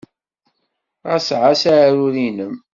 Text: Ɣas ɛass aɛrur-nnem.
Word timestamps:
Ɣas 1.09 1.27
ɛass 1.39 1.63
aɛrur-nnem. 1.71 2.55